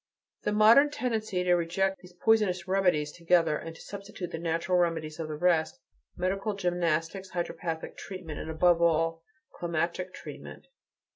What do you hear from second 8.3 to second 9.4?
and, above all,